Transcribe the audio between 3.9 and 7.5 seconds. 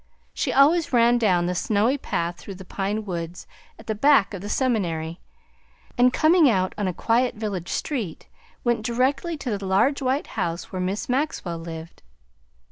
back of the seminary, and coming out on a quiet